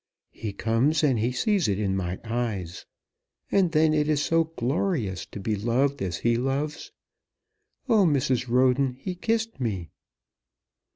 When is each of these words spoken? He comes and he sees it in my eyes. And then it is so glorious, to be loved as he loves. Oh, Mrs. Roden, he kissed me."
He 0.31 0.51
comes 0.51 1.03
and 1.03 1.19
he 1.19 1.31
sees 1.31 1.67
it 1.67 1.77
in 1.77 1.95
my 1.95 2.17
eyes. 2.23 2.87
And 3.51 3.71
then 3.71 3.93
it 3.93 4.09
is 4.09 4.19
so 4.19 4.45
glorious, 4.45 5.27
to 5.27 5.39
be 5.39 5.55
loved 5.55 6.01
as 6.01 6.17
he 6.25 6.37
loves. 6.37 6.91
Oh, 7.87 8.07
Mrs. 8.07 8.47
Roden, 8.49 8.95
he 8.95 9.13
kissed 9.13 9.59
me." 9.59 9.91